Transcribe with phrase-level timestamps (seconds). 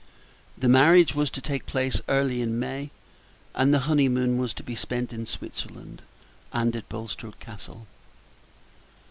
[0.57, 2.89] The marriage was to take place early in May,
[3.53, 6.01] and the honeymoon was to be spent in Switzerland
[6.51, 7.85] and at Bulstrode Castle.